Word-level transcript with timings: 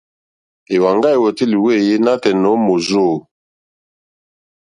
Èwàŋgá 0.73 1.09
èwòtélì 1.17 1.57
wéèyé 1.63 1.93
nǎtɛ̀ɛ̀ 2.05 2.39
nǒ 2.41 2.51
mòrzô. 2.65 3.07